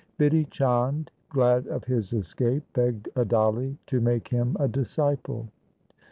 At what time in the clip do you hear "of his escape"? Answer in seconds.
1.67-2.63